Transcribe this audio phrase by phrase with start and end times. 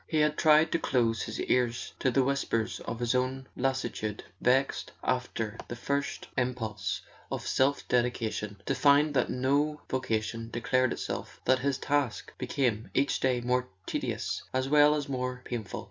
[0.07, 4.93] He had tried to close his ears to the whispers of his own lassitude, vexed,
[5.03, 11.59] after the first impulse of self dedication, to find that no vocation declared itself, that
[11.59, 15.79] his task became each day more tedious as well as more painful.